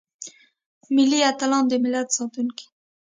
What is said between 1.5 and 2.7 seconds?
دملت ساتونکي.